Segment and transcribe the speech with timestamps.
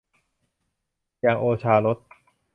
[1.21, 1.97] อย่างโอชารส